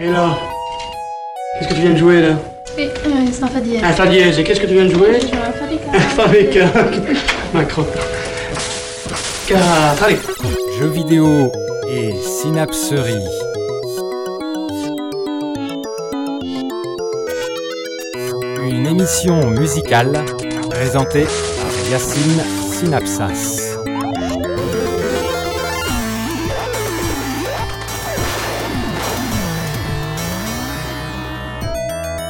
[0.00, 0.38] Et là
[1.58, 2.36] Qu'est-ce que tu viens de jouer là
[2.76, 3.82] Oui, euh, c'est un fa dièse.
[3.82, 4.38] Un fa dièse.
[4.38, 5.96] Et qu'est-ce que tu viens de jouer Je joue un fa.
[5.96, 6.70] Un fa bécane.
[7.52, 7.84] Macron.
[9.48, 10.02] 4.
[10.04, 10.18] Allez.
[10.78, 11.50] Jeux vidéo
[11.90, 13.24] et synapserie.
[18.70, 20.24] Une émission musicale
[20.70, 22.40] présentée par Yacine
[22.70, 23.67] Synapsas.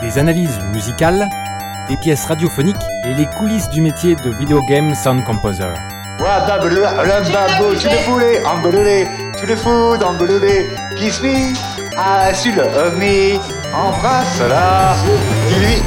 [0.08, 1.28] Des analyses musicales,
[1.86, 5.64] des pièces radiophoniques et les coulisses du métier de video game sound composer.
[6.24, 6.46] Ah,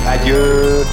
[0.07, 0.83] adieu.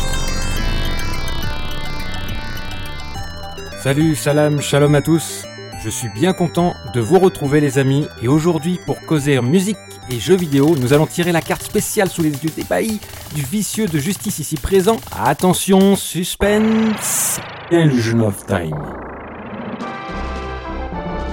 [3.82, 5.47] Salut, salam, shalom à tous.
[5.80, 9.76] Je suis bien content de vous retrouver les amis et aujourd'hui pour causer musique
[10.10, 13.00] et jeux vidéo, nous allons tirer la carte spéciale sous les yeux ébahis
[13.34, 14.96] du vicieux de justice ici présent.
[15.16, 18.76] Attention, suspense, Illusion of Time.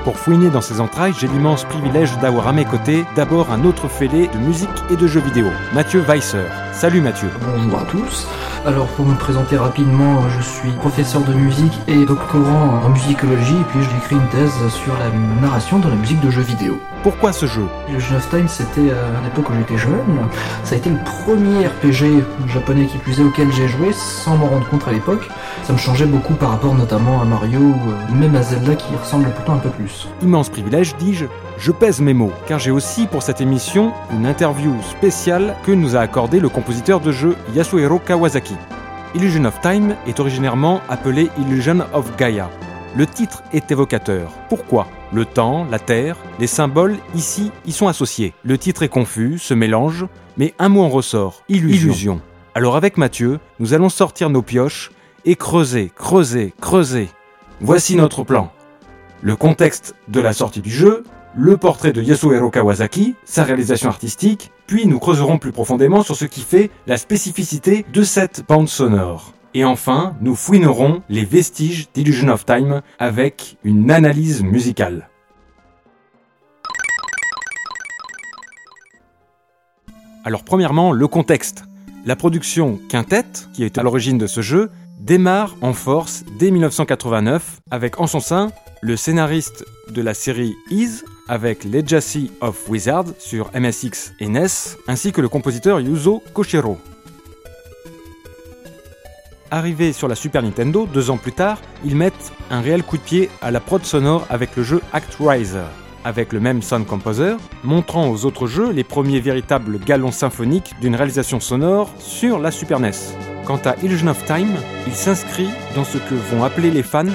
[0.04, 3.88] Pour fouiner dans ses entrailles, j'ai l'immense privilège d'avoir à mes côtés d'abord un autre
[3.88, 6.65] fêlé de musique et de jeux vidéo, Mathieu Weisser.
[6.76, 7.30] Salut Mathieu.
[7.40, 8.28] Bonjour à tous.
[8.66, 13.64] Alors pour me présenter rapidement, je suis professeur de musique et doctorant en musicologie et
[13.70, 14.52] puis j'ai écrit une thèse
[14.84, 15.10] sur la
[15.42, 16.78] narration dans la musique de jeux vidéo.
[17.02, 17.64] Pourquoi ce jeu?
[17.88, 20.28] Illusion of Time c'était à l'époque où j'étais jeune,
[20.66, 24.68] ça a été le premier RPG japonais qui est auquel j'ai joué sans m'en rendre
[24.68, 25.30] compte à l'époque.
[25.64, 28.94] Ça me changeait beaucoup par rapport notamment à Mario ou euh, même à Zelda qui
[29.02, 30.10] ressemble pourtant un peu plus.
[30.22, 31.26] Immense privilège, dis-je,
[31.58, 35.96] je pèse mes mots, car j'ai aussi pour cette émission une interview spéciale que nous
[35.96, 38.56] a accordé le compositeur de jeu Yasuhiro Kawasaki.
[39.16, 42.50] Illusion of Time est originairement appelé Illusion of Gaia.
[42.98, 44.32] Le titre est évocateur.
[44.50, 48.34] Pourquoi Le temps, la terre, les symboles ici y sont associés?
[48.44, 50.06] Le titre est confus, se mélange,
[50.38, 51.88] mais un mot en ressort illusion.
[51.88, 52.22] illusion.
[52.54, 54.92] Alors avec Mathieu, nous allons sortir nos pioches
[55.24, 57.10] et creuser, creuser, creuser.
[57.62, 58.52] Voici notre plan.
[59.22, 61.04] Le contexte de la sortie du jeu,
[61.38, 66.26] le portrait de Yasuhiro Kawasaki, sa réalisation artistique, puis nous creuserons plus profondément sur ce
[66.26, 69.34] qui fait la spécificité de cette bande sonore.
[69.54, 75.10] Et enfin, nous fouinerons les vestiges d'Illusion of Time avec une analyse musicale.
[80.24, 81.64] Alors premièrement, le contexte.
[82.06, 84.70] La production Quintet, qui est à l'origine de ce jeu,
[85.00, 91.04] démarre en force dès 1989 avec en son sein le scénariste de la série Is
[91.28, 94.48] avec Legacy of Wizard sur MSX et NES,
[94.88, 96.78] ainsi que le compositeur Yuzo Koshiro.
[99.52, 103.04] Arrivé sur la Super Nintendo deux ans plus tard, ils mettent un réel coup de
[103.04, 105.60] pied à la prod sonore avec le jeu Act Riser,
[106.04, 110.96] avec le même Sound Composer, montrant aux autres jeux les premiers véritables galons symphoniques d'une
[110.96, 112.92] réalisation sonore sur la Super NES.
[113.46, 114.56] Quant à Illusion of Time,
[114.88, 117.06] il s'inscrit dans ce que vont appeler les fans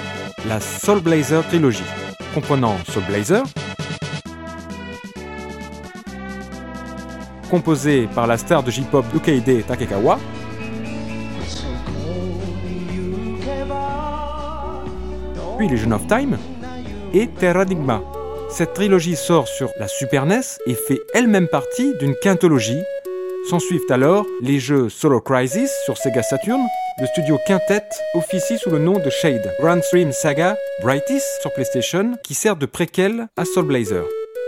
[0.48, 1.84] la Soul Blazer trilogie,
[2.32, 3.42] comprenant Soul Blazer,
[7.50, 10.18] composé par la star de J-pop Dukeide Takekawa,
[15.58, 16.38] puis Illusion of Time
[17.12, 18.02] et Terranigma.
[18.48, 22.82] Cette trilogie sort sur la Super NES et fait elle-même partie d'une quintologie.
[23.48, 26.60] S'ensuivent alors les jeux Solo Crisis sur Sega Saturn,
[27.00, 27.84] le studio Quintet
[28.14, 32.66] officie sous le nom de Shade, Grand Stream Saga, Brightis sur PlayStation, qui sert de
[32.66, 34.04] préquel à Soul Blazer.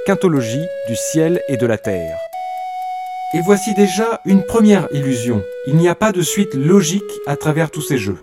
[0.06, 2.18] Quintologie du ciel et de la terre.
[3.34, 5.42] Et voici déjà une première illusion.
[5.66, 8.18] Il n'y a pas de suite logique à travers tous ces jeux.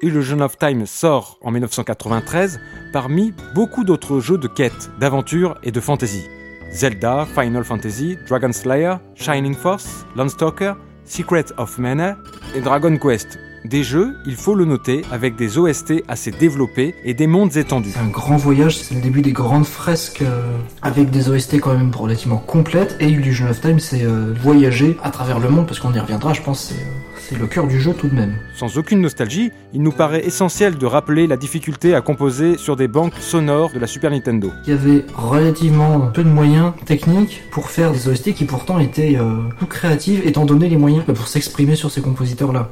[0.00, 2.60] Illusion of Time sort en 1993
[2.92, 6.22] parmi beaucoup d'autres jeux de quête, d'aventure et de fantasy.
[6.70, 10.74] Zelda, Final Fantasy, Dragon Slayer, Shining Force, Landstalker,
[11.04, 12.16] Secret of Mana
[12.54, 13.40] et Dragon Quest.
[13.64, 17.90] Des jeux, il faut le noter, avec des OST assez développés et des mondes étendus.
[17.92, 21.74] C'est un grand voyage, c'est le début des grandes fresques euh, avec des OST quand
[21.74, 25.78] même relativement complètes et Illusion of Time c'est euh, voyager à travers le monde parce
[25.78, 28.34] qu'on y reviendra, je pense, c'est euh, c'est le cœur du jeu tout de même.
[28.56, 32.88] Sans aucune nostalgie, il nous paraît essentiel de rappeler la difficulté à composer sur des
[32.88, 34.50] banques sonores de la Super Nintendo.
[34.66, 39.16] Il y avait relativement peu de moyens techniques pour faire des OST qui pourtant étaient
[39.16, 42.68] euh, tout créatives étant donné les moyens pour s'exprimer sur ces compositeurs-là.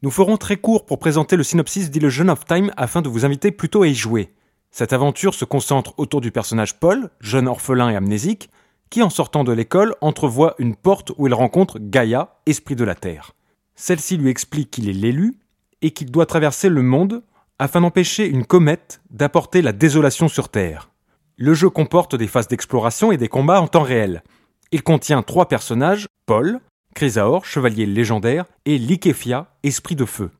[0.00, 3.50] Nous ferons très court pour présenter le synopsis d'Illusion of Time afin de vous inviter
[3.50, 4.32] plutôt à y jouer.
[4.70, 8.48] Cette aventure se concentre autour du personnage Paul, jeune orphelin et amnésique,
[8.90, 12.94] qui en sortant de l'école entrevoit une porte où il rencontre Gaïa, esprit de la
[12.94, 13.32] Terre.
[13.74, 15.34] Celle-ci lui explique qu'il est l'élu
[15.82, 17.24] et qu'il doit traverser le monde
[17.58, 20.90] afin d'empêcher une comète d'apporter la désolation sur Terre.
[21.36, 24.22] Le jeu comporte des phases d'exploration et des combats en temps réel.
[24.70, 26.60] Il contient trois personnages, Paul,
[26.98, 30.32] Chrysaor, chevalier légendaire, et Likefia, esprit de feu.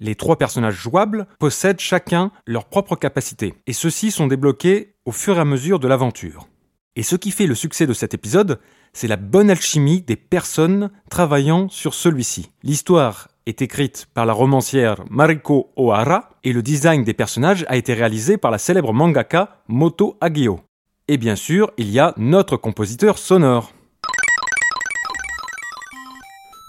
[0.00, 5.36] Les trois personnages jouables possèdent chacun leurs propres capacités, et ceux-ci sont débloqués au fur
[5.36, 6.48] et à mesure de l'aventure.
[6.96, 8.58] Et ce qui fait le succès de cet épisode,
[8.92, 12.50] c'est la bonne alchimie des personnes travaillant sur celui-ci.
[12.64, 17.94] L'histoire est écrite par la romancière Mariko Ohara et le design des personnages a été
[17.94, 20.58] réalisé par la célèbre mangaka Moto Ageo.
[21.06, 23.72] Et bien sûr, il y a notre compositeur sonore.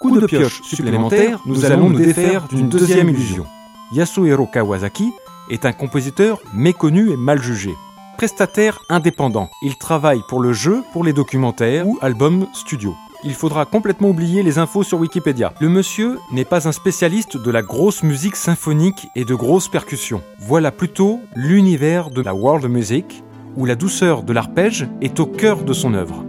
[0.02, 3.46] Coup de pioche supplémentaire, nous allons nous défaire d'une deuxième illusion.
[3.94, 5.12] Yasuhiro Kawasaki
[5.52, 7.76] est un compositeur méconnu et mal jugé.
[8.18, 12.96] Prestataire indépendant, il travaille pour le jeu, pour les documentaires ou albums studio.
[13.24, 15.54] Il faudra complètement oublier les infos sur Wikipédia.
[15.60, 20.24] Le monsieur n'est pas un spécialiste de la grosse musique symphonique et de grosses percussions.
[20.40, 23.24] Voilà plutôt l'univers de la world music,
[23.56, 26.26] où la douceur de l'arpège est au cœur de son œuvre.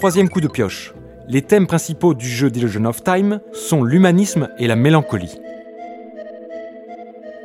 [0.00, 0.94] Troisième coup de pioche.
[1.28, 5.38] Les thèmes principaux du jeu Illusion of Time sont l'humanisme et la mélancolie.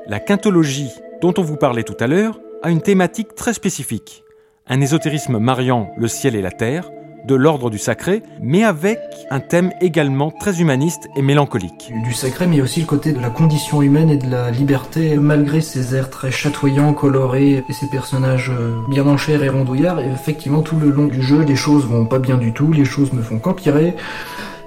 [0.07, 4.23] La quintologie dont on vous parlait tout à l'heure a une thématique très spécifique.
[4.67, 6.89] Un ésotérisme mariant le ciel et la terre,
[7.25, 8.99] de l'ordre du sacré, mais avec
[9.31, 11.91] un thème également très humaniste et mélancolique.
[12.03, 15.61] Du sacré, mais aussi le côté de la condition humaine et de la liberté, malgré
[15.61, 19.99] ces airs très chatoyants, colorés, et ces personnages euh, bien en chair et rondouillards.
[19.99, 22.85] Et effectivement, tout le long du jeu, les choses vont pas bien du tout, les
[22.85, 23.95] choses ne font qu'empirer.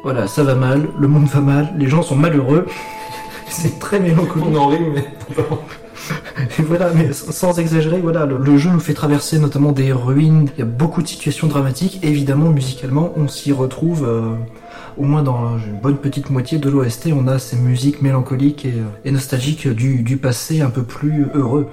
[0.02, 2.66] Voilà, ça va mal, le monde va mal, les gens sont malheureux.
[3.48, 4.48] C'est très mélancolique.
[4.50, 5.04] On en rit, mais...
[6.58, 10.48] Et voilà, mais sans exagérer, voilà, le, jeu nous fait traverser notamment des ruines.
[10.56, 12.00] Il y a beaucoup de situations dramatiques.
[12.02, 14.04] Évidemment, musicalement, on s'y retrouve.
[14.06, 14.36] euh,
[14.98, 18.72] au moins dans une bonne petite moitié de l'OST, on a ces musiques mélancoliques et,
[18.72, 21.68] euh, et nostalgiques du, du passé un peu plus heureux.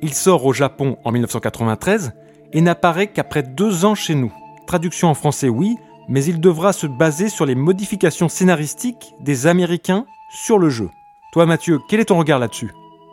[0.00, 2.12] Il sort au Japon en 1993
[2.52, 4.32] et n'apparaît qu'après deux ans chez nous.
[4.66, 5.76] Traduction en français, oui,
[6.08, 10.88] mais il devra se baser sur les modifications scénaristiques des Américains sur le jeu.
[11.32, 12.70] Toi, Mathieu, quel est ton regard là-dessus?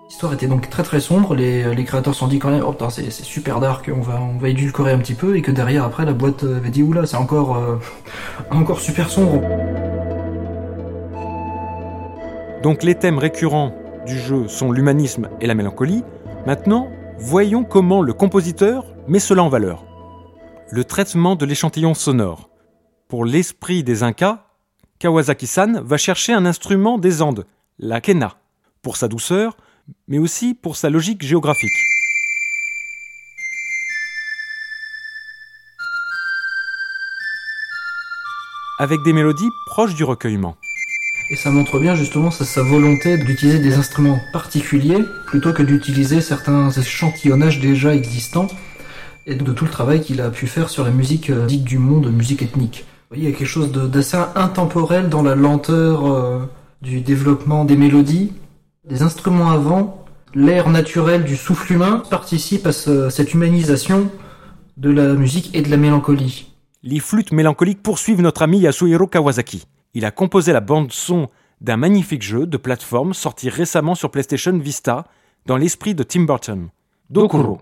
[0.10, 3.12] L'histoire était donc très très sombre, les, les créateurs sont dit quand même, oh c'est
[3.12, 6.70] super dark, on va, édulcorer un petit peu, et que derrière, après, la boîte avait
[6.70, 7.76] dit, oula, c'est encore, euh,
[8.52, 9.42] encore super sombre.
[12.64, 13.76] Donc les thèmes récurrents
[14.06, 16.04] du jeu sont l'humanisme et la mélancolie.
[16.46, 16.88] Maintenant,
[17.20, 19.84] voyons comment le compositeur met cela en valeur.
[20.72, 22.50] Le traitement de l'échantillon sonore.
[23.10, 24.46] Pour l'esprit des Incas,
[25.00, 27.46] Kawasaki-san va chercher un instrument des Andes,
[27.78, 28.38] la kena,
[28.82, 29.58] pour sa douceur,
[30.08, 31.72] mais aussi pour sa logique géographique.
[38.80, 40.56] Avec des mélodies proches du recueillement.
[41.30, 46.70] Et ça montre bien justement sa, volonté d'utiliser des instruments particuliers plutôt que d'utiliser certains
[46.70, 48.48] échantillonnages déjà existants
[49.26, 51.80] et de tout le travail qu'il a pu faire sur la musique euh, dite du
[51.80, 52.86] monde, musique ethnique.
[53.10, 56.40] Vous voyez, il y a quelque chose d'assez intemporel dans la lenteur euh,
[56.82, 58.32] du développement des mélodies,
[58.88, 64.10] des instruments avant, l'air naturel du souffle humain participe à ce- cette humanisation
[64.78, 66.54] de la musique et de la mélancolie.
[66.84, 69.66] Les flûtes mélancoliques poursuivent notre ami Yasuhiro Kawasaki.
[69.94, 71.28] Il a composé la bande-son
[71.60, 75.06] d'un magnifique jeu de plateforme sorti récemment sur PlayStation Vista
[75.48, 76.70] dans l'esprit de Tim Burton.
[77.10, 77.60] Dokuro.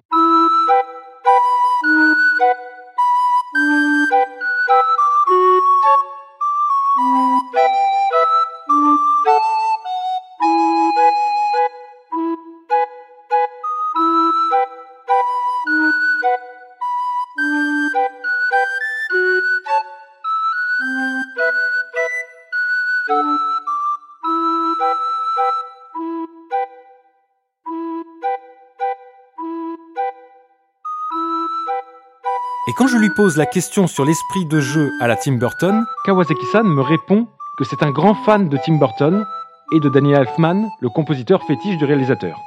[32.77, 36.65] Quand je lui pose la question sur l'esprit de jeu à la Tim Burton, Kawasaki-san
[36.67, 37.27] me répond
[37.58, 39.25] que c'est un grand fan de Tim Burton
[39.74, 42.38] et de Danny Elfman, le compositeur fétiche du réalisateur.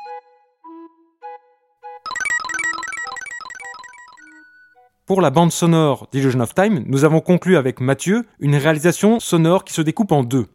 [5.07, 9.65] Pour la bande sonore d'Illusion of Time, nous avons conclu avec Mathieu une réalisation sonore
[9.65, 10.47] qui se découpe en deux.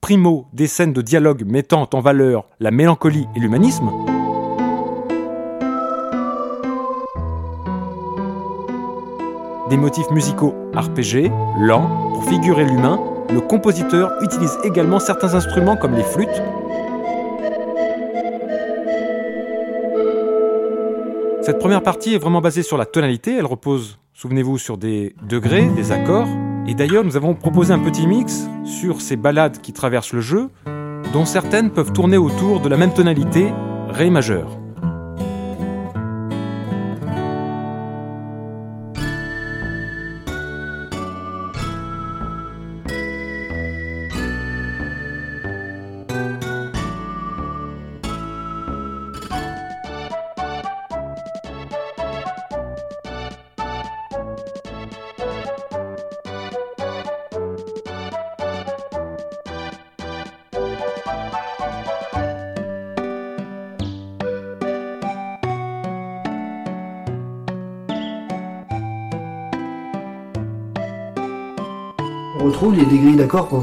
[0.00, 3.90] Primo, des scènes de dialogue mettant en valeur la mélancolie et l'humanisme.
[9.70, 13.00] Des motifs musicaux arpégés, lents, pour figurer l'humain,
[13.32, 16.42] le compositeur utilise également certains instruments comme les flûtes,
[21.42, 25.66] Cette première partie est vraiment basée sur la tonalité, elle repose, souvenez-vous, sur des degrés,
[25.74, 26.28] des accords.
[26.68, 30.50] Et d'ailleurs, nous avons proposé un petit mix sur ces ballades qui traversent le jeu,
[31.12, 33.52] dont certaines peuvent tourner autour de la même tonalité,
[33.88, 34.59] Ré majeur.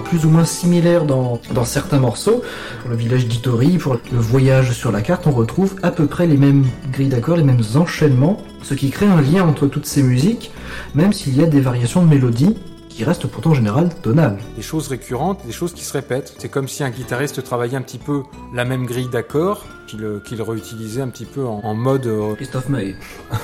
[0.04, 2.42] Plus ou moins similaires dans, dans certains morceaux.
[2.82, 6.26] Pour le village d'Itori, pour le voyage sur la carte, on retrouve à peu près
[6.28, 10.04] les mêmes grilles d'accords, les mêmes enchaînements, ce qui crée un lien entre toutes ces
[10.04, 10.52] musiques,
[10.96, 12.56] même s'il y a des variations de mélodie
[12.90, 14.40] qui restent pourtant en général tonales.
[14.56, 16.34] Des choses récurrentes, des choses qui se répètent.
[16.40, 18.24] C'est comme si un guitariste travaillait un petit peu
[18.56, 22.08] la même grille d'accords, qu'il qu'il réutilisait un petit peu en, en mode...
[22.08, 22.96] euh, Christophe Maé.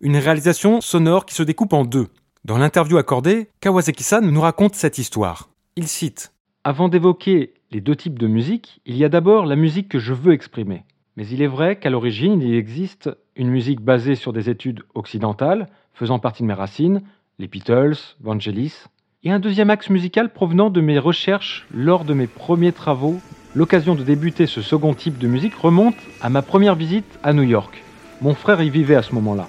[0.00, 2.06] une réalisation sonore qui se découpe en deux.
[2.44, 5.48] Dans l'interview accordée, Kawasaki-san nous raconte cette histoire.
[5.76, 6.32] Il cite
[6.64, 10.14] Avant d'évoquer les deux types de musique, il y a d'abord la musique que je
[10.14, 10.84] veux exprimer.
[11.16, 15.68] Mais il est vrai qu'à l'origine, il existe une musique basée sur des études occidentales,
[15.94, 17.02] faisant partie de mes racines,
[17.40, 18.84] les Beatles, Vangelis,
[19.24, 23.18] et un deuxième axe musical provenant de mes recherches lors de mes premiers travaux.
[23.56, 27.42] L'occasion de débuter ce second type de musique remonte à ma première visite à New
[27.42, 27.82] York.
[28.20, 29.48] Mon frère y vivait à ce moment-là.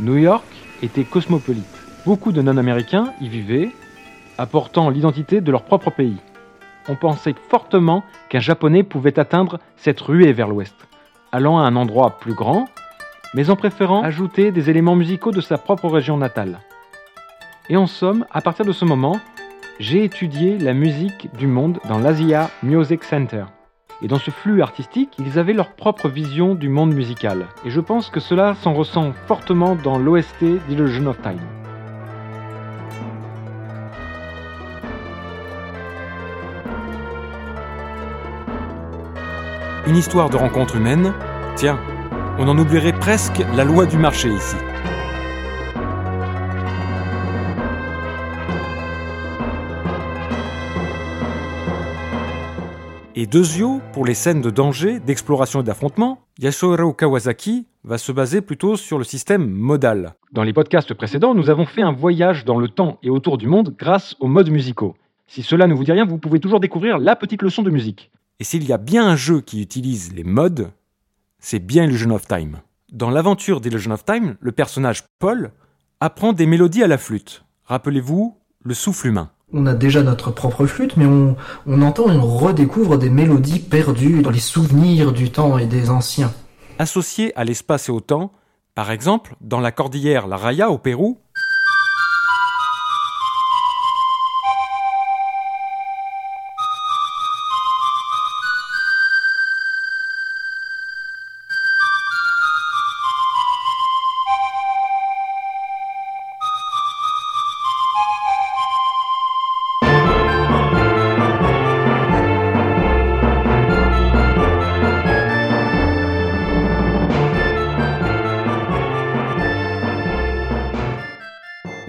[0.00, 0.44] New York
[0.82, 1.66] était cosmopolite.
[2.06, 3.70] Beaucoup de non-américains y vivaient,
[4.38, 6.18] apportant l'identité de leur propre pays.
[6.88, 10.76] On pensait fortement qu'un japonais pouvait atteindre cette ruée vers l'ouest,
[11.32, 12.68] allant à un endroit plus grand,
[13.34, 16.60] mais en préférant ajouter des éléments musicaux de sa propre région natale.
[17.68, 19.20] Et en somme, à partir de ce moment,
[19.80, 23.44] j'ai étudié la musique du monde dans l'Asia Music Center.
[24.00, 27.46] Et dans ce flux artistique, ils avaient leur propre vision du monde musical.
[27.64, 31.40] Et je pense que cela s'en ressent fortement dans l'OST d'Illusion of Time.
[39.88, 41.12] Une histoire de rencontre humaine
[41.56, 41.80] Tiens,
[42.38, 44.54] on en oublierait presque la loi du marché ici.
[53.20, 58.42] Et Dezio, pour les scènes de danger, d'exploration et d'affrontement, Yasuhiro Kawasaki va se baser
[58.42, 60.14] plutôt sur le système modal.
[60.30, 63.48] Dans les podcasts précédents, nous avons fait un voyage dans le temps et autour du
[63.48, 64.94] monde grâce aux modes musicaux.
[65.26, 68.12] Si cela ne vous dit rien, vous pouvez toujours découvrir la petite leçon de musique.
[68.38, 70.70] Et s'il y a bien un jeu qui utilise les modes,
[71.40, 72.60] c'est bien Illusion of Time.
[72.92, 75.50] Dans l'aventure d'Illusion of Time, le personnage Paul
[75.98, 77.42] apprend des mélodies à la flûte.
[77.64, 79.32] Rappelez-vous, le souffle humain.
[79.52, 84.20] On a déjà notre propre flûte, mais on, entend et on redécouvre des mélodies perdues
[84.20, 86.32] dans les souvenirs du temps et des anciens.
[86.78, 88.32] Associé à l'espace et au temps,
[88.74, 91.18] par exemple, dans la cordillère La Raya au Pérou,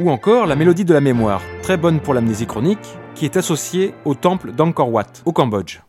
[0.10, 4.16] encore la mélodie de la mémoire, très bonne pour l'amnésie chronique, qui est associée au
[4.16, 5.80] temple d'Angkor Wat, au Cambodge.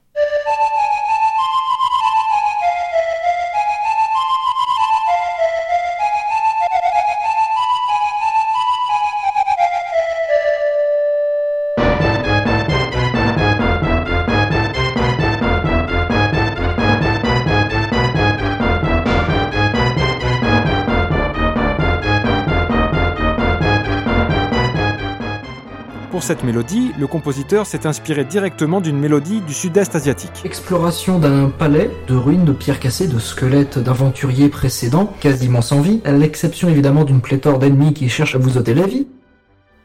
[26.30, 30.42] Cette mélodie, le compositeur s'est inspiré directement d'une mélodie du sud-est asiatique.
[30.44, 36.00] Exploration d'un palais, de ruines, de pierres cassées, de squelettes d'aventuriers précédents, quasiment sans vie,
[36.04, 39.08] à l'exception évidemment d'une pléthore d'ennemis qui cherchent à vous ôter la vie.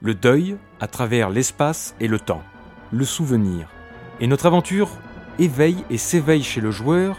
[0.04, 2.44] Le deuil à travers l'espace et le temps.
[2.92, 3.68] Le souvenir.
[4.20, 4.92] Et notre aventure
[5.40, 7.18] éveille et s'éveille chez le joueur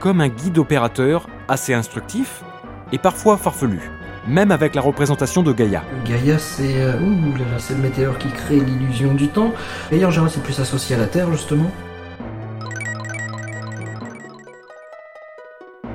[0.00, 2.42] comme un guide opérateur assez instructif
[2.90, 3.88] et parfois farfelu,
[4.28, 5.82] même avec la représentation de Gaïa.
[6.04, 6.92] Gaïa, c'est euh,
[7.58, 9.52] c'est le météore qui crée l'illusion du temps.
[9.90, 11.70] Gaïa en général, c'est plus associé à la Terre justement.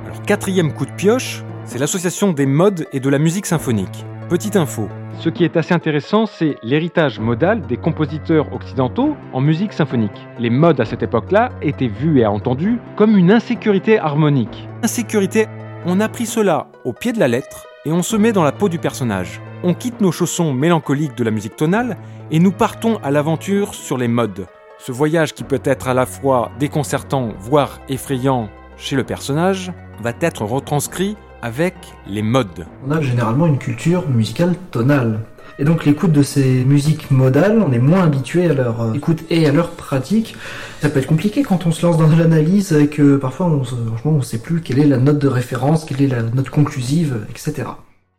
[0.04, 4.04] Alors, quatrième coup de pioche, c'est l'association des modes et de la musique symphonique.
[4.28, 4.88] Petite info.
[5.20, 10.26] Ce qui est assez intéressant, c'est l'héritage modal des compositeurs occidentaux en musique symphonique.
[10.40, 14.68] Les modes à cette époque-là étaient vus et entendus comme une insécurité harmonique.
[14.82, 15.46] Insécurité,
[15.86, 18.52] on a pris cela au pied de la lettre et on se met dans la
[18.52, 19.40] peau du personnage.
[19.62, 21.96] On quitte nos chaussons mélancoliques de la musique tonale
[22.30, 24.46] et nous partons à l'aventure sur les modes.
[24.78, 29.72] Ce voyage qui peut être à la fois déconcertant, voire effrayant chez le personnage,
[30.02, 31.74] va être retranscrit avec
[32.06, 32.66] les modes.
[32.86, 35.20] On a généralement une culture musicale tonale.
[35.58, 39.24] Et donc l'écoute de ces musiques modales, on est moins habitué à leur euh, écoute
[39.30, 40.36] et à leur pratique.
[40.80, 43.62] Ça peut être compliqué quand on se lance dans l'analyse et que parfois on
[44.04, 47.68] on sait plus quelle est la note de référence, quelle est la note conclusive, etc.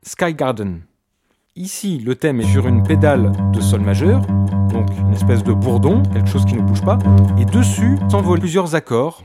[0.03, 0.81] Sky Garden.
[1.57, 4.25] Ici, le thème est sur une pédale de sol majeur,
[4.73, 6.99] donc une espèce de bourdon, quelque chose qui ne bouge pas,
[7.39, 9.23] et dessus s'envolent plusieurs accords.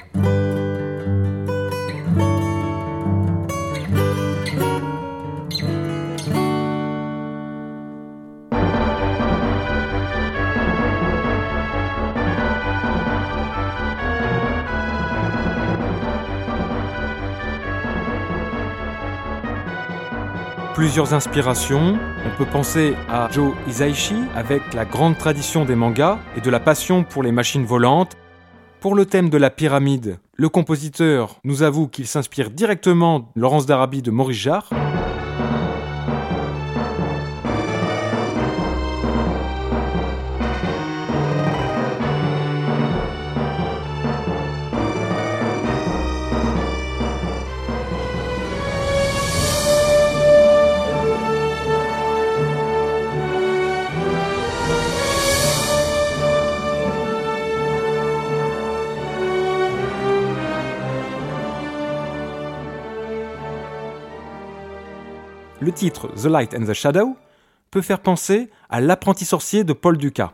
[20.80, 21.98] Plusieurs inspirations.
[22.24, 26.58] On peut penser à Joe Hisaishi avec la grande tradition des mangas et de la
[26.58, 28.16] passion pour les machines volantes.
[28.80, 33.66] Pour le thème de la pyramide, le compositeur nous avoue qu'il s'inspire directement de Laurence
[33.66, 34.70] d'Arabie de Maurice Jarre.
[65.62, 67.16] Le titre The Light and the Shadow
[67.70, 70.32] peut faire penser à L'apprenti sorcier de Paul Dukas.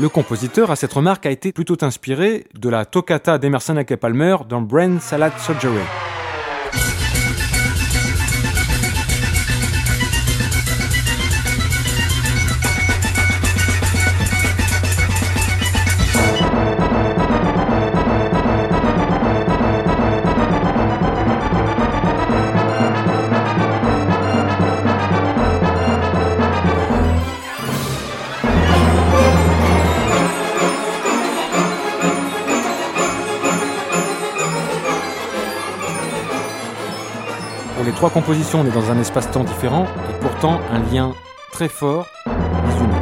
[0.00, 4.36] Le compositeur à cette remarque a été plutôt inspiré de la toccata d'Emerson Lake Palmer
[4.48, 5.84] dans Brain Salad Surgery.
[38.00, 41.12] Trois compositions, on est dans un espace-temps différent et pourtant un lien
[41.52, 42.94] très fort les.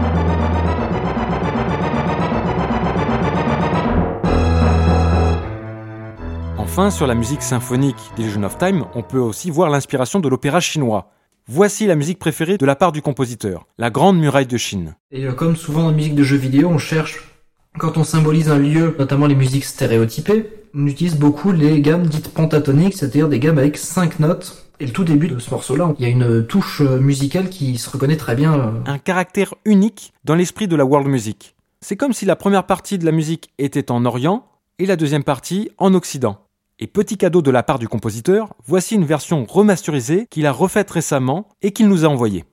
[6.56, 10.58] Enfin, sur la musique symphonique d'Illusion of Time, on peut aussi voir l'inspiration de l'opéra
[10.58, 11.12] chinois.
[11.46, 14.96] Voici la musique préférée de la part du compositeur, la Grande Muraille de Chine.
[15.12, 17.38] Et euh, comme souvent dans la musique de jeux vidéo, on cherche,
[17.78, 22.34] quand on symbolise un lieu, notamment les musiques stéréotypées, on utilise beaucoup les gammes dites
[22.34, 24.67] pentatoniques, c'est-à-dire des gammes avec 5 notes.
[24.80, 27.78] Et le tout début de ce morceau-là, il y a une touche euh, musicale qui
[27.78, 28.54] se reconnaît très bien.
[28.54, 31.56] euh, Un caractère unique dans l'esprit de la world music.
[31.80, 34.46] C'est comme si la première partie de la musique était en Orient
[34.78, 36.38] et la deuxième partie en Occident.
[36.78, 40.90] Et petit cadeau de la part du compositeur, voici une version remasterisée qu'il a refaite
[40.92, 42.44] récemment et qu'il nous a envoyée.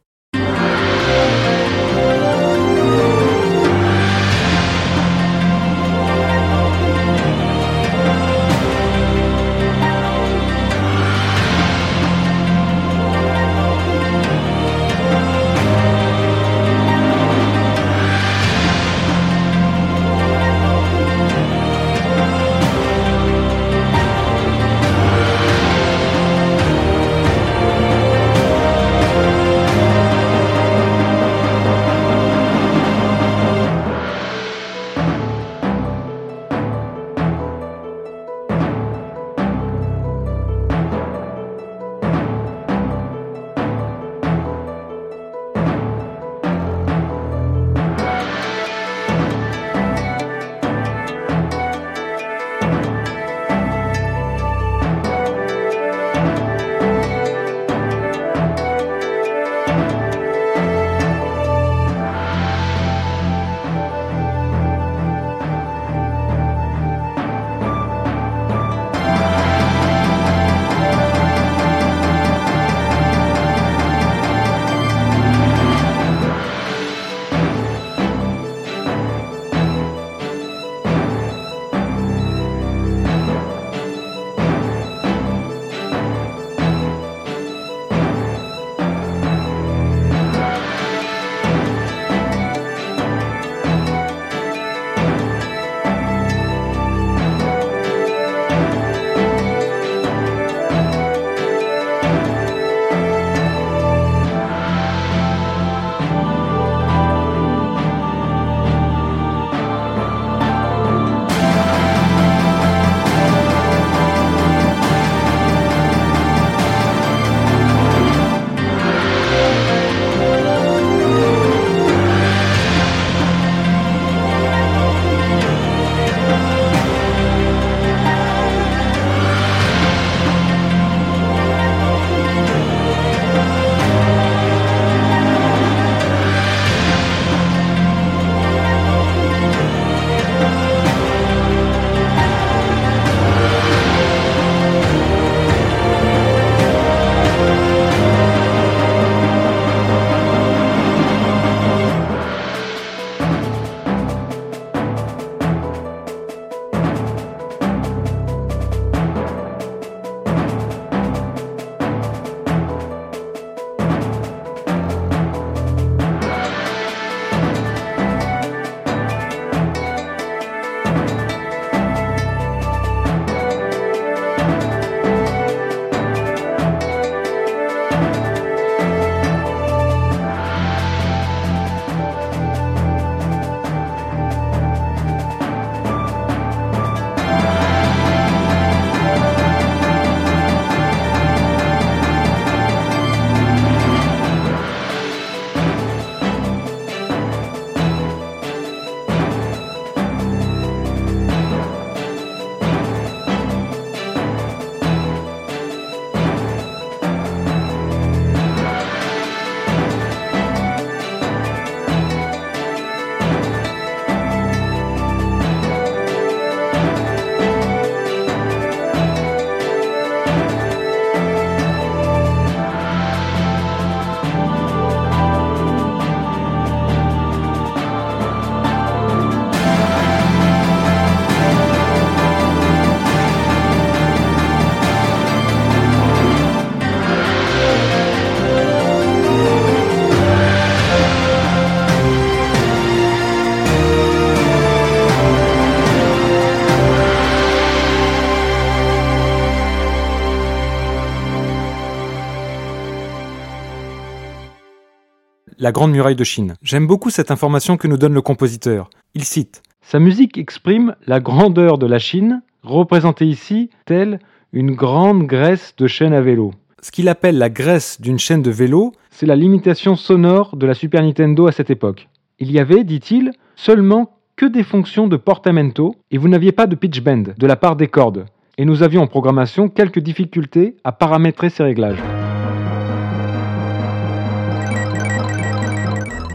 [255.65, 256.54] La Grande Muraille de Chine.
[256.62, 258.91] J'aime beaucoup cette information que nous donne le compositeur.
[259.15, 264.19] Il cite Sa musique exprime la grandeur de la Chine, représentée ici telle
[264.54, 266.51] une grande graisse de chaîne à vélo.
[266.84, 270.75] Ce qu'il appelle la graisse d'une chaîne de vélo, c'est la limitation sonore de la
[270.75, 272.10] Super Nintendo à cette époque.
[272.38, 276.75] Il y avait, dit-il, seulement que des fonctions de portamento et vous n'aviez pas de
[276.75, 278.28] pitch bend de la part des cordes.
[278.60, 282.04] Et nous avions en programmation quelques difficultés à paramétrer ces réglages.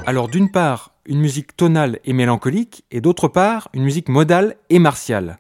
[0.06, 4.78] Alors d'une part, une musique tonale et mélancolique, et d'autre part, une musique modale et
[4.78, 5.38] martiale.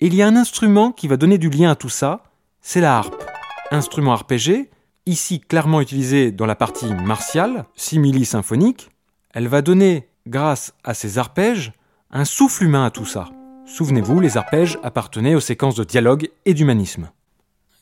[0.00, 2.24] Il y a un instrument qui va donner du lien à tout ça,
[2.60, 3.24] c'est la harpe.
[3.70, 4.70] Instrument arpégé,
[5.06, 8.90] ici clairement utilisé dans la partie martiale, simili-symphonique,
[9.32, 11.72] elle va donner, grâce à ses arpèges,
[12.10, 13.30] un souffle humain à tout ça.
[13.64, 17.10] Souvenez-vous, les arpèges appartenaient aux séquences de dialogue et d'humanisme.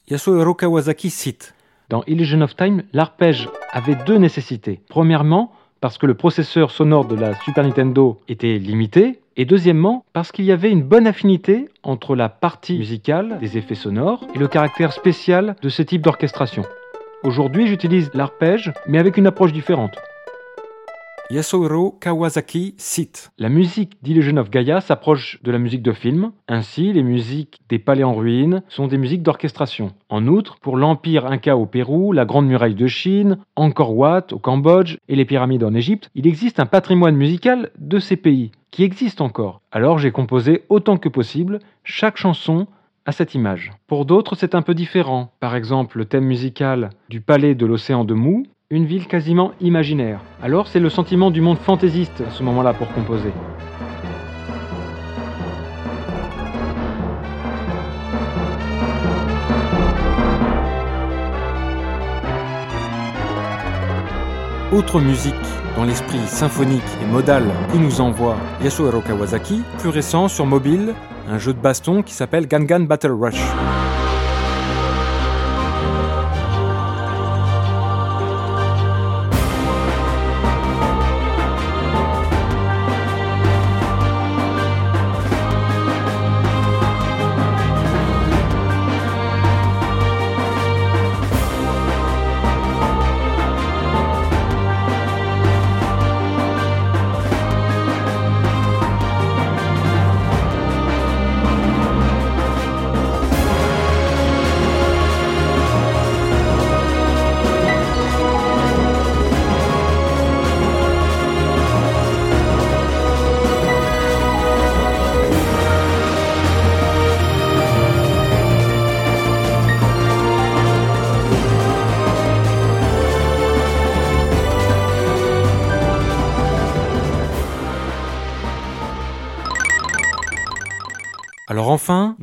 [0.09, 1.55] Yasuhiro Kawasaki cite
[1.89, 4.81] Dans Illusion of Time, l'arpège avait deux nécessités.
[4.89, 10.33] Premièrement, parce que le processeur sonore de la Super Nintendo était limité, et deuxièmement, parce
[10.33, 14.49] qu'il y avait une bonne affinité entre la partie musicale des effets sonores et le
[14.49, 16.65] caractère spécial de ce type d'orchestration.
[17.23, 19.97] Aujourd'hui, j'utilise l'arpège, mais avec une approche différente.
[21.31, 26.33] Yasuhiro Kawasaki cite La musique d'Illusion of Gaia s'approche de la musique de film.
[26.49, 29.93] Ainsi, les musiques des palais en ruine sont des musiques d'orchestration.
[30.09, 34.41] En outre, pour l'Empire Inca au Pérou, la Grande Muraille de Chine, Angkor Wat au
[34.41, 38.83] Cambodge et les pyramides en Égypte, il existe un patrimoine musical de ces pays qui
[38.83, 39.61] existe encore.
[39.71, 42.67] Alors j'ai composé autant que possible chaque chanson
[43.07, 43.73] à cette image.
[43.87, 45.33] Pour d'autres, c'est un peu différent.
[45.39, 50.21] Par exemple, le thème musical du palais de l'océan de Mou une ville quasiment imaginaire.
[50.41, 53.33] Alors c'est le sentiment du monde fantaisiste à ce moment-là pour composer.
[64.73, 65.35] Autre musique
[65.75, 70.95] dans l'esprit symphonique et modal que nous envoie Yasuhiro Kawasaki, plus récent sur mobile,
[71.29, 73.43] un jeu de baston qui s'appelle Gangan Battle Rush.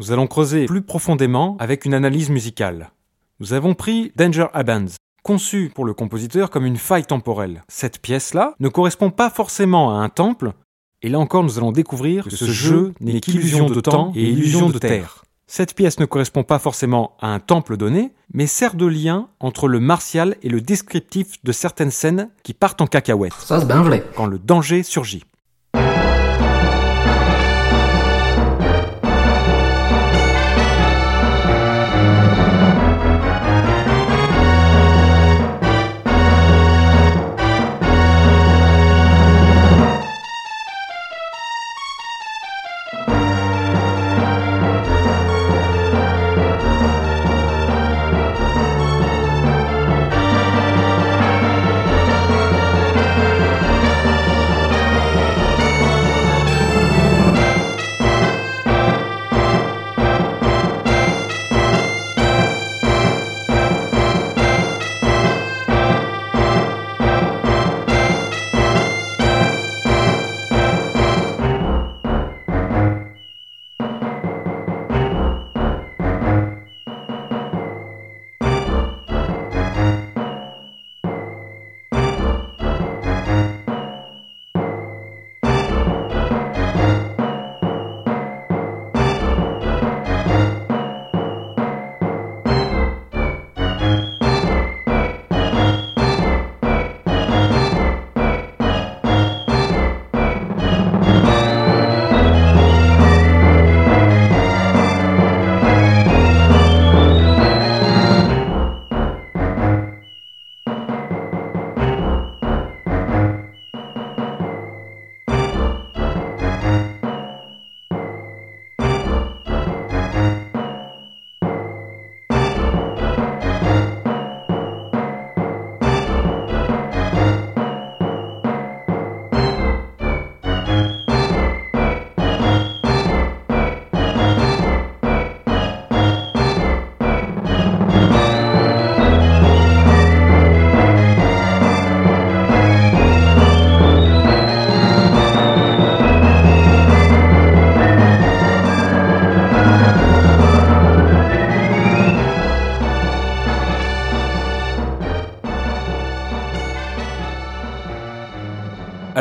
[0.08, 2.92] Nous allons creuser plus profondément avec une analyse musicale.
[3.42, 7.66] Nous avons pris Danger Abends, conçu pour le compositeur comme une faille temporelle.
[7.68, 10.54] Cette pièce-là ne correspond pas forcément à un temple,
[11.02, 14.70] et là encore nous allons découvrir que ce jeu n'est qu'illusion de temps et illusion
[14.70, 15.26] de terre.
[15.46, 19.68] Cette pièce ne correspond pas forcément à un temple donné, mais sert de lien entre
[19.68, 23.34] le martial et le descriptif de certaines scènes qui partent en cacahuète.
[23.40, 24.06] Ça, c'est bien vrai.
[24.16, 25.26] Quand le danger surgit.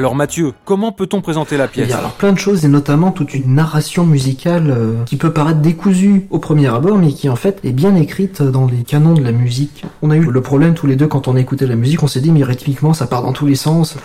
[0.06, 2.68] Alors Mathieu, comment peut-on présenter la Il pièce y a alors plein de choses et
[2.68, 7.28] notamment toute une narration musicale euh, qui peut paraître décousue au premier abord mais qui
[7.28, 9.84] en fait est bien écrite dans les canons de la musique.
[10.02, 12.20] On a eu le problème tous les deux quand on écoutait la musique, on s'est
[12.20, 13.96] dit mais rythmiquement ça part dans tous les sens.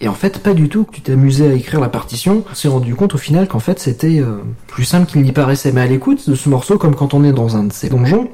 [0.00, 2.68] Et en fait pas du tout, tu t'es amusé à écrire la partition, on s'est
[2.68, 4.38] rendu compte au final qu'en fait c'était euh,
[4.68, 5.70] plus simple qu'il n'y paraissait.
[5.72, 8.30] Mais à l'écoute de ce morceau, comme quand on est dans un de ces donjons,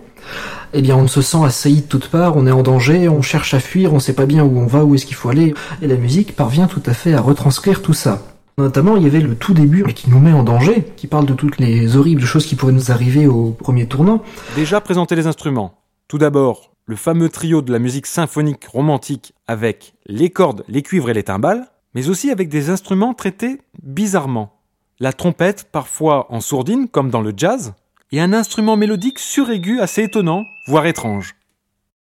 [0.72, 3.54] eh bien on se sent assailli de toutes parts, on est en danger, on cherche
[3.54, 5.86] à fuir, on sait pas bien où on va, où est-ce qu'il faut aller, et
[5.86, 8.22] la musique parvient tout à fait à retranscrire tout ça.
[8.58, 11.34] Notamment, il y avait le tout début qui nous met en danger, qui parle de
[11.34, 14.22] toutes les horribles choses qui pourraient nous arriver au premier tournant.
[14.56, 15.74] Déjà présenter les instruments.
[16.08, 21.10] Tout d'abord, le fameux trio de la musique symphonique romantique avec les cordes, les cuivres
[21.10, 24.58] et les timbales, mais aussi avec des instruments traités bizarrement.
[24.98, 27.74] La trompette, parfois en sourdine, comme dans le jazz,
[28.12, 31.34] et un instrument mélodique suraigu assez étonnant, voire étrange.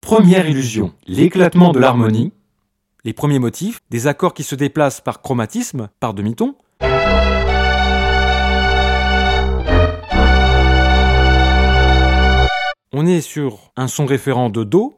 [0.02, 2.32] Première illusion, l'éclatement de l'harmonie,
[3.04, 6.56] les premiers motifs, des accords qui se déplacent par chromatisme, par demi-ton,
[12.94, 14.98] On est sur un son référent de Do.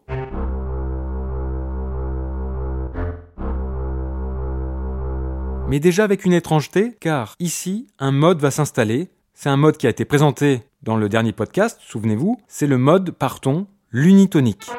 [5.68, 9.10] Mais déjà avec une étrangeté, car ici, un mode va s'installer.
[9.42, 12.42] C'est un mode qui a été présenté dans le dernier podcast, souvenez-vous.
[12.50, 14.70] C'est le mode par ton, l'unitonique.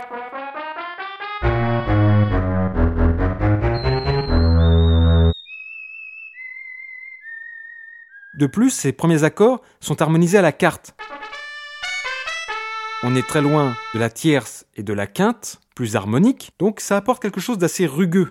[8.35, 10.95] De plus, ces premiers accords sont harmonisés à la carte.
[13.03, 16.99] On est très loin de la tierce et de la quinte, plus harmonique, donc ça
[16.99, 18.31] apporte quelque chose d'assez rugueux.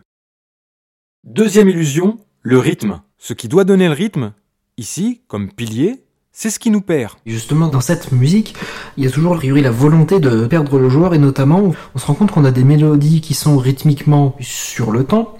[1.24, 3.02] Deuxième illusion, le rythme.
[3.18, 4.36] Ce qui doit donner le rythme,
[4.78, 6.06] ici, comme pilier,
[6.42, 7.16] c'est ce qui nous perd.
[7.26, 8.56] Justement, dans cette musique,
[8.96, 12.06] il y a toujours a la volonté de perdre le joueur et notamment, on se
[12.06, 15.36] rend compte qu'on a des mélodies qui sont rythmiquement sur le temps.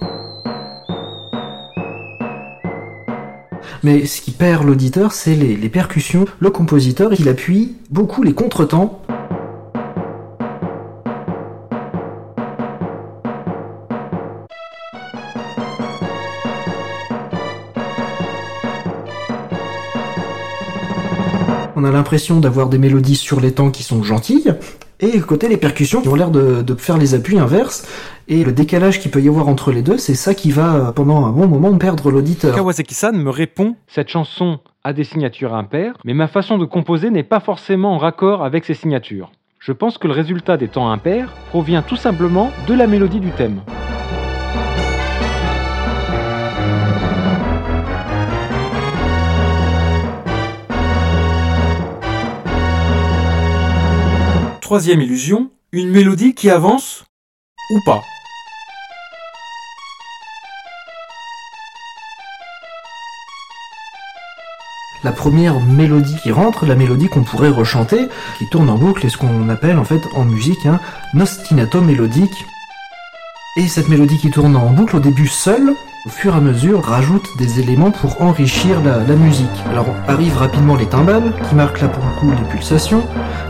[3.82, 6.26] Mais ce qui perd l'auditeur, c'est les, percussions.
[6.38, 9.39] Le compositeur, il appuie beaucoup les contretemps On
[21.90, 24.54] a l'impression d'avoir des mélodies sur les temps qui sont gentilles,
[25.00, 27.86] et côté les percussions qui ont l'air de, de faire les appuis inverses,
[28.28, 31.26] et le décalage qu'il peut y avoir entre les deux, c'est ça qui va, pendant
[31.26, 32.54] un bon moment, perdre l'auditeur.
[32.54, 37.22] Kawasaki-san me répond Cette chanson a des signatures impaires, mais ma façon de composer n'est
[37.22, 39.30] pas forcément en raccord avec ces signatures.
[39.58, 43.30] Je pense que le résultat des temps impairs provient tout simplement de la mélodie du
[43.30, 43.60] thème.
[54.70, 57.02] Troisième illusion, une mélodie qui avance
[57.72, 58.04] ou pas.
[65.02, 68.06] La première mélodie qui rentre, la mélodie qu'on pourrait rechanter,
[68.38, 70.78] qui tourne en boucle, est ce qu'on appelle en fait en musique un
[71.20, 72.46] ostinato mélodique.
[73.56, 75.74] Et cette mélodie qui tourne en boucle au début seule,
[76.06, 79.48] au fur et à mesure, rajoute des éléments pour enrichir la, musique.
[79.70, 83.02] Alors arrivent rapidement les timbales, qui marquent là pour le coup les pulsations,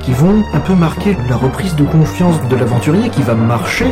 [0.03, 3.87] qui vont un peu marquer la reprise de confiance de l'aventurier qui va marcher.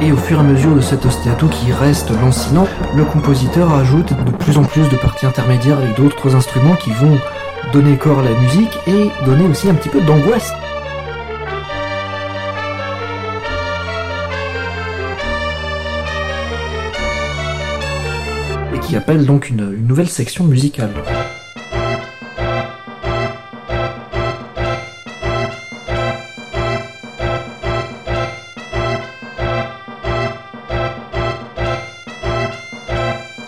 [0.00, 4.12] Et au fur et à mesure de cet ostinato qui reste lancinant, le compositeur ajoute
[4.24, 7.18] de plus en plus de parties intermédiaires avec d'autres instruments qui vont
[7.72, 10.52] donner corps à la musique et donner aussi un petit peu d'angoisse.
[18.98, 20.90] Appelle donc une, nouvelle section musicale.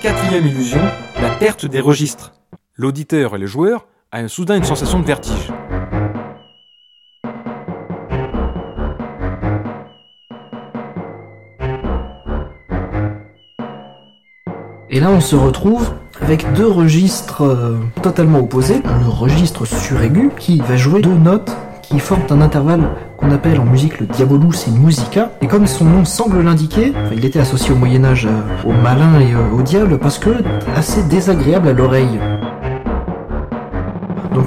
[0.01, 0.81] Quatrième illusion,
[1.21, 2.33] la perte des registres.
[2.77, 5.51] L'auditeur et le joueur a soudain une sensation de vertige.
[14.93, 18.83] Et là, on se retrouve avec deux registres euh, totalement opposés.
[19.05, 23.65] Le registre suraigu qui va jouer deux notes qui forment un intervalle qu'on appelle en
[23.65, 25.31] musique le diabolus in musica.
[25.43, 29.21] Et comme son nom semble l'indiquer, il était associé au Moyen Âge euh, au malin
[29.21, 30.31] et euh, au diable parce que
[30.75, 32.19] assez désagréable à l'oreille.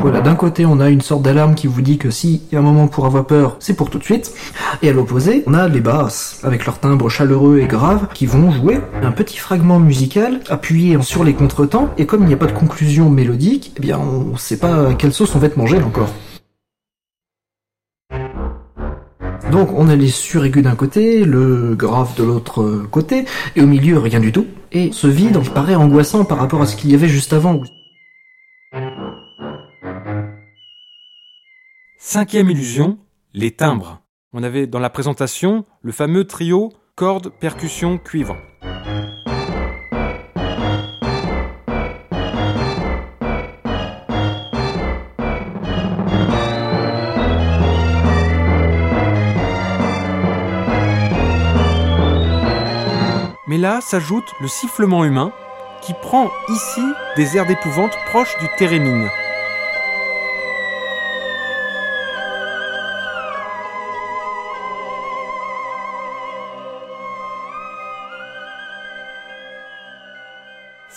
[0.03, 2.57] Voilà, d'un côté on a une sorte d'alarme qui vous dit que si il y
[2.57, 4.33] a un moment pour avoir peur, c'est pour tout de suite.
[4.81, 8.51] Et à l'opposé, on a les basses, avec leur timbre chaleureux et grave, qui vont
[8.51, 11.89] jouer un petit fragment musical appuyé sur les contretemps.
[11.97, 15.13] Et comme il n'y a pas de conclusion mélodique, eh bien on sait pas quelle
[15.13, 16.09] sauce on va être mangé encore.
[19.51, 23.23] Donc on a les suraigus d'un côté, le grave de l'autre côté,
[23.55, 24.47] et au milieu rien du tout.
[24.73, 27.61] Et ce vide paraît angoissant par rapport à ce qu'il y avait juste avant.
[32.05, 32.97] Cinquième illusion,
[33.33, 34.01] les timbres.
[34.33, 38.35] On avait dans la présentation le fameux trio cordes, percussion, cuivre.
[53.47, 55.31] Mais là s'ajoute le sifflement humain
[55.81, 56.83] qui prend ici
[57.15, 59.07] des airs d'épouvante proches du térémine.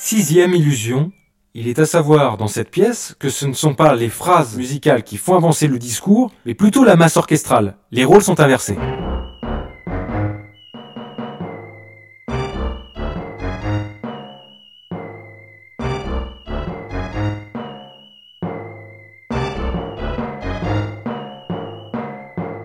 [0.09, 1.11] Sixième illusion,
[1.53, 5.03] il est à savoir dans cette pièce que ce ne sont pas les phrases musicales
[5.03, 7.75] qui font avancer le discours, mais plutôt la masse orchestrale.
[7.91, 8.79] Les rôles sont inversés.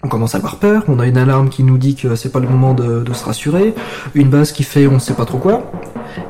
[0.04, 2.40] On commence à avoir peur, on a une alarme qui nous dit que c'est pas
[2.40, 3.74] le moment de, se rassurer,
[4.14, 5.72] une basse qui fait on sait pas trop quoi,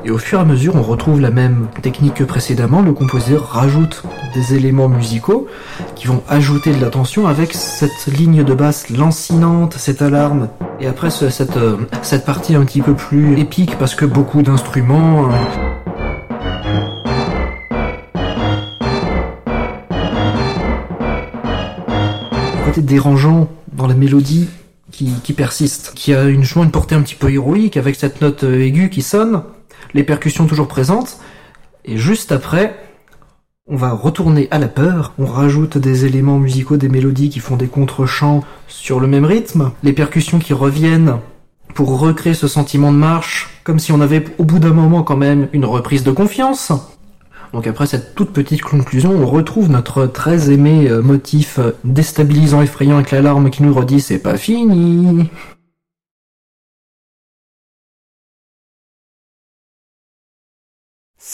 [0.04, 3.48] et au fur et à mesure on retrouve la même technique que précédemment, le compositeur
[3.48, 4.02] rajoute
[4.34, 5.46] des éléments musicaux
[5.94, 10.48] qui vont ajouter de la tension avec cette ligne de basse lancinante, cette alarme,
[10.80, 14.42] et après ce- cette, euh, cette partie un petit peu plus épique parce que beaucoup
[14.42, 15.28] d'instruments...
[15.28, 15.32] euh,
[22.64, 24.48] côté dérangeant dans la mélodie
[24.90, 28.60] qui, persiste, qui a une, une portée un petit peu héroïque avec cette note euh,
[28.62, 29.42] aiguë qui sonne,
[29.94, 31.18] les percussions toujours présentes,
[31.84, 32.76] et juste après,
[33.68, 37.56] on va retourner à la peur, on rajoute des éléments musicaux, des mélodies qui font
[37.56, 41.18] des contre-chants sur le même rythme, les percussions qui reviennent
[41.74, 45.16] pour recréer ce sentiment de marche, comme si on avait au bout d'un moment quand
[45.16, 46.72] même une reprise de confiance.
[47.52, 52.62] Donc après cette toute petite conclusion, on retrouve notre très aimé euh, motif euh, déstabilisant,
[52.62, 55.28] effrayant avec l'alarme qui nous redit c'est pas fini.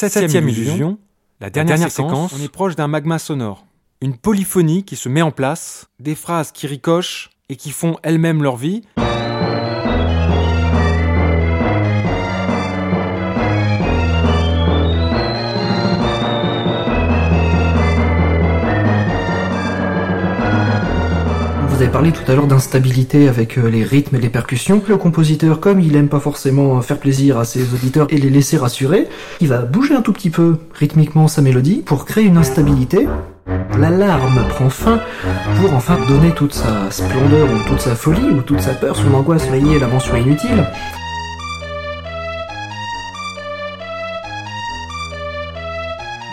[0.06, 0.96] Septième illusion,
[1.40, 3.66] la dernière, séquence, on est proche d'un magma sonore.
[4.00, 8.40] Une polyphonie qui se met en place, des phrases qui ricochent et qui font elles-mêmes
[8.40, 8.82] leur vie.
[21.78, 24.82] Vous avez parlé tout à l'heure d'instabilité avec euh, les rythmes et les percussions.
[24.88, 28.56] Le compositeur, comme il aime pas forcément faire plaisir à ses auditeurs et les laisser
[28.56, 29.06] rassurer,
[29.40, 33.06] il va bouger un tout petit peu rythmiquement sa mélodie pour créer une instabilité.
[33.78, 35.00] L'alarme prend fin
[35.60, 39.14] pour enfin donner toute sa splendeur ou toute sa folie ou toute sa peur, son
[39.14, 40.66] angoisse rayée, la mention inutile.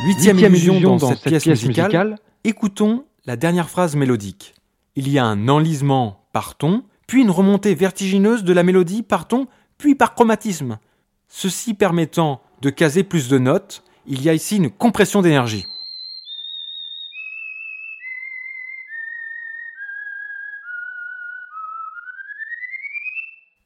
[0.07, 4.55] Huitième, illusion, dans, cette pièce, musicale, écoutons la dernière phrase mélodique.
[4.95, 9.27] Il y a un enlisement par ton, puis une remontée vertigineuse de la mélodie par
[9.27, 10.79] ton, puis par chromatisme.
[11.27, 15.65] Ceci permettant de caser plus de notes, il y a ici une compression d'énergie.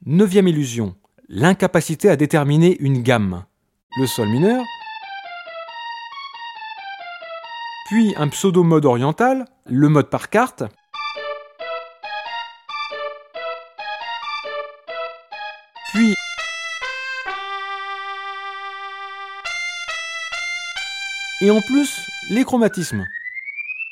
[0.06, 0.96] Neuvième illusion,
[1.28, 3.46] l'incapacité à déterminer une gamme.
[4.00, 4.64] Le sol mineur,
[7.90, 10.64] puis un pseudo-mode oriental, le mode par carte,
[21.42, 23.06] et en plus les chromatismes.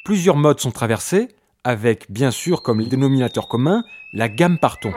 [0.04, 1.30] Plusieurs modes sont traversés,
[1.64, 3.84] avec bien sûr comme dénominateur commun
[4.14, 4.94] la gamme par ton.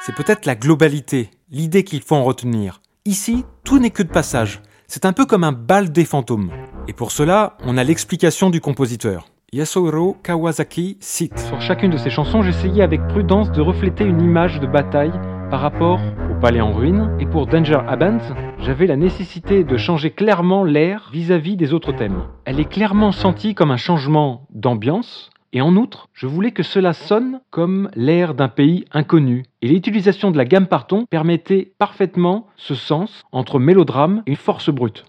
[0.00, 2.80] C'est peut-être la globalité, l'idée qu'il faut en retenir.
[3.04, 4.60] Ici, tout n'est que de passage.
[4.86, 6.50] C'est un peu comme un bal des fantômes.
[6.88, 9.26] Et pour cela, on a l'explication du compositeur.
[9.52, 14.60] Yasuhiro Kawasaki cite Sur chacune de ses chansons, j'essayais avec prudence de refléter une image
[14.60, 15.12] de bataille
[15.50, 16.00] par rapport
[16.44, 17.16] palais en ruine.
[17.18, 18.18] Et pour Danger Aband,
[18.58, 22.24] j'avais la nécessité de changer clairement l'air vis-à-vis des autres thèmes.
[22.44, 25.30] Elle est clairement sentie comme un changement d'ambiance.
[25.54, 29.44] Et en outre, je voulais que cela sonne comme l'air d'un pays inconnu.
[29.62, 34.68] Et l'utilisation de la gamme par ton permettait parfaitement ce sens entre mélodrame et force
[34.68, 35.06] brute.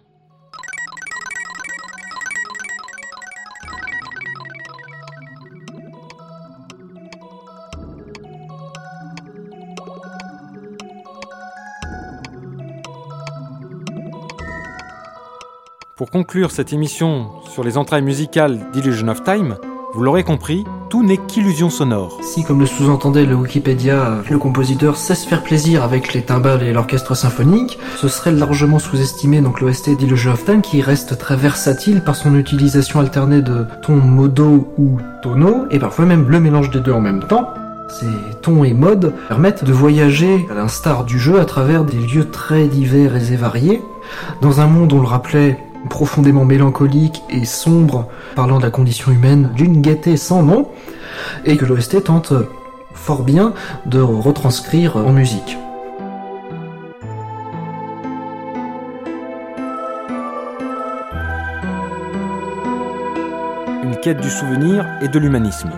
[15.98, 19.56] Pour conclure cette émission sur les entrailles musicales d'Illusion of Time,
[19.93, 22.20] vous l'aurez compris, tout n'est qu'illusion sonore.
[22.22, 26.64] Si, comme le sous-entendait le Wikipédia, le compositeur sait se faire plaisir avec les timbales
[26.64, 31.38] et l'orchestre symphonique, ce serait largement sous-estimé donc l'OST d'Illusion of Time qui reste très
[31.38, 36.72] versatile par son utilisation alternée de tons modaux ou tonaux, et parfois même le mélange
[36.72, 37.54] des deux en même temps.
[37.88, 38.08] Ces
[38.41, 42.68] tons et modes permettent de voyager, à l'instar du jeu, à travers des lieux très
[42.68, 43.82] divers et variés,
[44.41, 45.58] dans un monde, on le rappelait,
[45.90, 50.70] profondément mélancolique et sombre, parlant de la condition humaine d'une gaieté sans nom,
[51.46, 52.34] et que l'OST tente
[52.94, 53.54] fort bien
[53.86, 55.58] de retranscrire en musique.
[63.84, 65.72] Une quête du souvenir et de l'humanisme.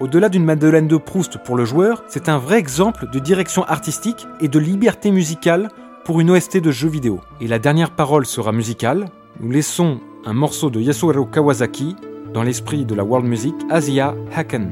[0.00, 4.26] Au-delà d'une Madeleine de Proust pour le joueur, c'est un vrai exemple de direction artistique
[4.40, 5.70] et de liberté musicale
[6.04, 7.20] pour une OST de jeu vidéo.
[7.40, 9.06] Et la dernière parole sera musicale.
[9.40, 11.96] Nous laissons un morceau de Yasuhiro Kawasaki
[12.32, 14.70] dans l'esprit de la world music Asia Haken.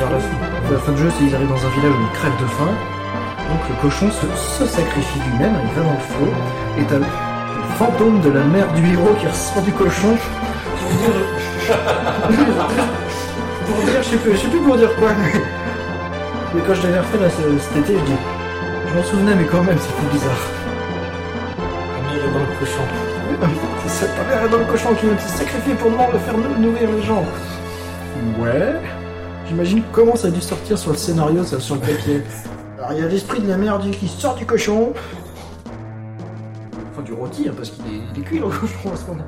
[0.00, 2.18] Vers, la fin, vers la fin du jeu, ils arrivent dans un village où ils
[2.18, 2.72] crèvent de faim.
[3.50, 4.26] Donc le cochon se,
[4.58, 6.28] se sacrifie lui-même, il va dans le feu,
[6.78, 7.04] et t'as le
[7.78, 10.16] fantôme de la mère du héros qui ressort du cochon.
[13.66, 15.08] pour dire, je sais plus, je sais plus pour dire quoi.
[16.54, 18.18] Mais quand je l'avais refait là, ce- cet été, je dis,
[18.88, 20.42] je m'en souvenais, mais quand même, c'était bizarre.
[22.14, 22.82] Est dans le cochon.
[23.88, 26.56] C'est ta mère est dans le cochon qui se sacrifier pour moi de faire nou-
[26.60, 27.24] nourrir les gens.
[28.38, 28.74] Ouais.
[29.50, 32.22] J'imagine comment ça a dû sortir sur le scénario, ça, sur le papier.
[32.78, 34.92] Alors il y a l'esprit de la mère du- qui sort du cochon.
[36.92, 39.24] Enfin du rôti, hein, parce qu'il est, est cuit le cochon à ce moment.